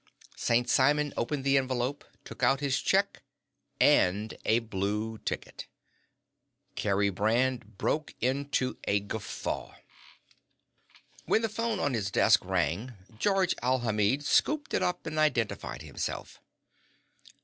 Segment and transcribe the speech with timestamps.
[0.35, 0.67] St.
[0.67, 3.21] Simon opened the envelope, took out his check
[3.79, 5.67] and a blue ticket.
[6.75, 9.75] Kerry Brand broke into a guffaw.
[11.25, 16.39] When the phone on his desk rang, Georges Alhamid scooped it up and identified himself.